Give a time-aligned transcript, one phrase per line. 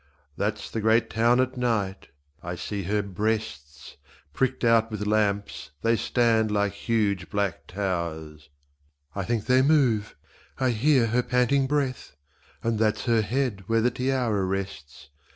[0.35, 2.07] That's the great town at night:
[2.41, 3.97] I see her breasts,
[4.33, 8.49] Pricked out with lamps they stand like huge black towers,
[9.13, 10.15] I think they move!
[10.59, 12.15] I hear her panting breath.
[12.63, 15.11] And that's her head where the tiara rests.